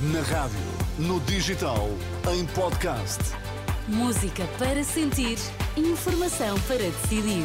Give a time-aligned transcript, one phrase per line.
[0.00, 0.60] Na rádio,
[0.96, 1.88] no digital,
[2.32, 3.18] em podcast.
[3.88, 5.36] Música para sentir,
[5.76, 7.44] informação para decidir.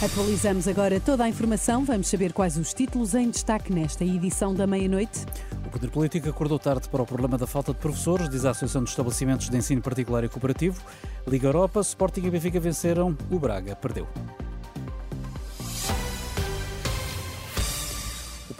[0.00, 1.84] Atualizamos agora toda a informação.
[1.84, 5.26] Vamos saber quais os títulos em destaque nesta edição da meia-noite.
[5.66, 8.84] O Poder Político acordou tarde para o problema da falta de professores, diz a Associação
[8.84, 10.80] de Estabelecimentos de Ensino Particular e Cooperativo.
[11.26, 14.06] Liga Europa, Sporting e Benfica venceram, o Braga perdeu.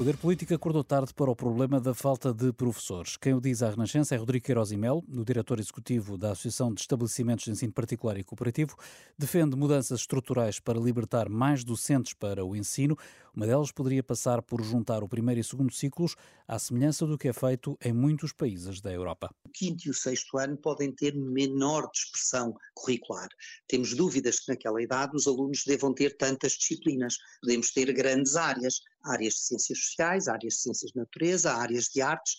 [0.02, 3.16] Poder Político acordou tarde para o problema da falta de professores.
[3.16, 6.74] Quem o diz à Renascença é Rodrigo Queiroz e Melo, o diretor executivo da Associação
[6.74, 8.76] de Estabelecimentos de Ensino Particular e Cooperativo,
[9.16, 12.98] defende mudanças estruturais para libertar mais docentes para o ensino.
[13.32, 16.16] Uma delas poderia passar por juntar o primeiro e segundo ciclos
[16.48, 19.32] à semelhança do que é feito em muitos países da Europa.
[19.44, 23.28] O quinto e o sexto ano podem ter menor dispersão curricular.
[23.68, 27.16] Temos dúvidas que naquela idade os alunos devam ter tantas disciplinas.
[27.40, 32.00] Podemos ter grandes áreas, áreas de ciências sociais, áreas de ciências de natureza, áreas de
[32.00, 32.36] artes.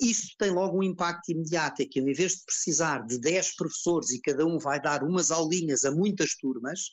[0.00, 4.10] Isso tem logo um impacto imediato, é que em vez de precisar de 10 professores
[4.10, 6.90] e cada um vai dar umas aulinhas a muitas turmas,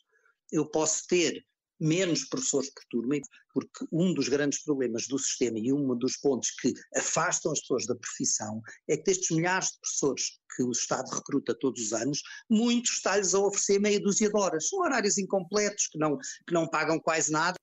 [0.51, 1.43] eu posso ter
[1.79, 3.15] menos professores por turma,
[3.53, 7.85] porque um dos grandes problemas do sistema e um dos pontos que afastam as pessoas
[7.85, 12.21] da profissão é que destes milhares de professores que o Estado recruta todos os anos,
[12.49, 14.69] muitos está-lhes a oferecer meia dúzia de horas.
[14.69, 17.57] São horários incompletos, que não, que não pagam quase nada.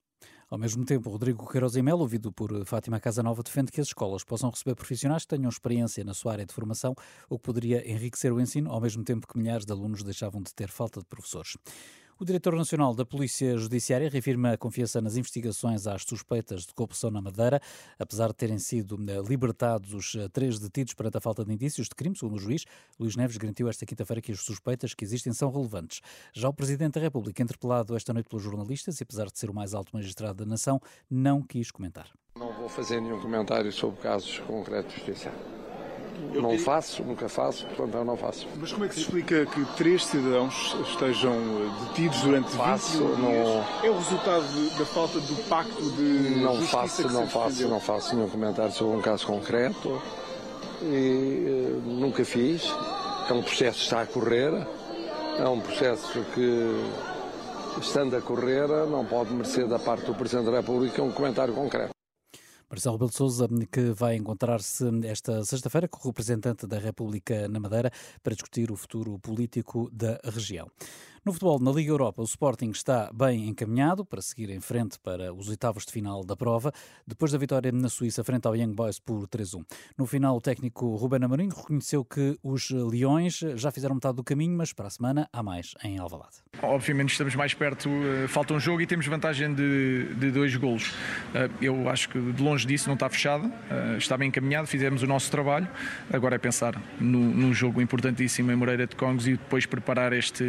[0.51, 4.25] Ao mesmo tempo, Rodrigo Queiroz e Melo, ouvido por Fátima Casanova, defende que as escolas
[4.25, 6.93] possam receber profissionais que tenham experiência na sua área de formação,
[7.29, 10.53] o que poderia enriquecer o ensino, ao mesmo tempo que milhares de alunos deixavam de
[10.53, 11.57] ter falta de professores.
[12.21, 17.11] O diretor nacional da Polícia Judiciária reafirma a confiança nas investigações às suspeitas de corrupção
[17.11, 17.63] na Madeira,
[17.99, 21.89] apesar de terem sido eh, libertados os eh, três detidos perante a falta de indícios
[21.89, 22.67] de crime, segundo o juiz.
[22.99, 26.03] Luís Neves garantiu esta quinta-feira que as suspeitas que existem são relevantes.
[26.35, 29.55] Já o Presidente da República, interpelado esta noite pelos jornalistas e apesar de ser o
[29.55, 30.79] mais alto magistrado da nação,
[31.11, 32.11] não quis comentar.
[32.37, 35.33] Não vou fazer nenhum comentário sobre casos concretos justiça.
[36.35, 38.47] Não faço, nunca faço, portanto eu não faço.
[38.57, 43.17] Mas como é que se explica que três cidadãos estejam eh, detidos durante faço, 21
[43.17, 43.31] não...
[43.31, 43.67] dias?
[43.85, 47.71] É o resultado de, da falta do pacto de Não justiça faço, não faço, defendeu?
[47.71, 50.01] não faço nenhum comentário sobre um caso concreto
[50.83, 52.73] e eh, nunca fiz.
[53.29, 54.67] É um processo que está a correr,
[55.39, 56.85] é um processo que,
[57.81, 62.00] estando a correr, não pode merecer da parte do Presidente da República um comentário concreto.
[62.71, 67.59] Marcelo Rebelo de Sousa, que vai encontrar-se esta sexta-feira com o representante da República na
[67.59, 67.91] Madeira
[68.23, 70.71] para discutir o futuro político da região.
[71.23, 75.35] No futebol, na Liga Europa, o Sporting está bem encaminhado para seguir em frente para
[75.35, 76.73] os oitavos de final da prova,
[77.07, 79.63] depois da vitória na Suíça frente ao Young Boys por 3-1.
[79.99, 84.57] No final, o técnico Ruben Amorim reconheceu que os Leões já fizeram metade do caminho,
[84.57, 86.37] mas para a semana há mais em Alvalade.
[86.63, 90.95] Obviamente estamos mais perto, eh, falta um jogo e temos vantagem de, de dois golos.
[91.35, 95.03] Eh, Eu acho que de longe disso não está fechado, eh, está bem encaminhado, fizemos
[95.03, 95.69] o nosso trabalho.
[96.11, 100.45] Agora é pensar num jogo importantíssimo em Moreira de Congos e depois preparar este,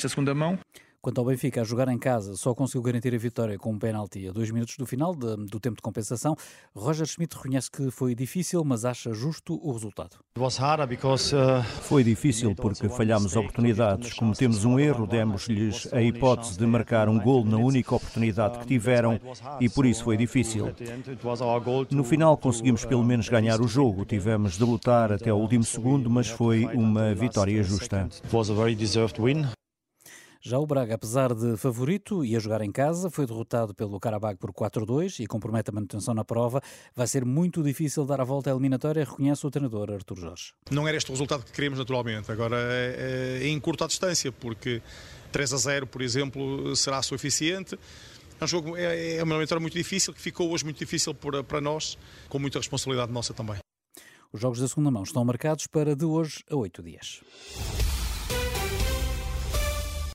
[0.00, 0.58] esta segunda mão.
[1.02, 4.28] Quanto ao Benfica, a jogar em casa, só conseguiu garantir a vitória com um penalti
[4.28, 6.36] a dois minutos do final de- do tempo de compensação.
[6.76, 10.18] Roger Schmidt reconhece que foi difícil, mas acha justo o resultado.
[11.64, 17.46] Foi difícil porque falhámos oportunidades, cometemos um erro, demos-lhes a hipótese de marcar um gol
[17.46, 19.18] na única oportunidade que tiveram
[19.58, 20.66] e por isso foi difícil.
[21.96, 26.10] No final conseguimos pelo menos ganhar o jogo, tivemos de lutar até o último segundo,
[26.10, 28.06] mas foi uma vitória justa.
[30.42, 34.38] Já o Braga, apesar de favorito e a jogar em casa, foi derrotado pelo Karabag
[34.38, 36.62] por 4-2 e compromete a manutenção na prova.
[36.96, 40.54] Vai ser muito difícil dar a volta à eliminatória, reconhece o treinador Artur Jorge.
[40.70, 42.32] Não era este o resultado que queremos naturalmente.
[42.32, 44.80] Agora é, é em curta distância, porque
[45.30, 47.78] 3 a 0, por exemplo, será suficiente.
[48.40, 51.44] É um jogo, é, é uma eliminatória muito difícil, que ficou hoje muito difícil por-
[51.44, 51.98] para nós,
[52.30, 53.56] com muita responsabilidade nossa também.
[54.32, 57.20] Os jogos da segunda mão estão marcados para de hoje a oito dias.